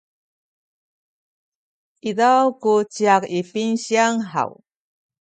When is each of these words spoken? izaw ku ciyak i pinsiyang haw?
izaw 2.09 2.45
ku 2.61 2.71
ciyak 2.93 3.23
i 3.39 3.41
pinsiyang 3.49 4.17
haw? 4.31 4.51